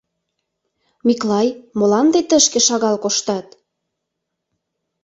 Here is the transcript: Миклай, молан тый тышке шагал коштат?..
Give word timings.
Миклай, 1.07 1.47
молан 1.77 2.07
тый 2.13 2.23
тышке 2.29 2.59
шагал 2.67 2.95
коштат?.. 3.03 3.47